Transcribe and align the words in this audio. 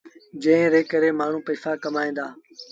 جݩهݩ 0.41 0.71
ري 0.73 0.81
ڪري 0.91 1.09
مآڻهوٚٚݩ 1.19 1.45
پئيٚسآ 1.47 1.71
ڪمائيٚݩ 1.83 2.17
دآ 2.17 2.27